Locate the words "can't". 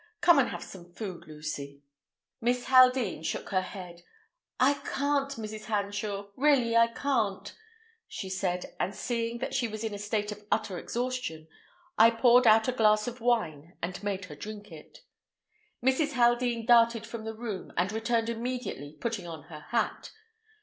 4.73-5.29, 6.87-7.55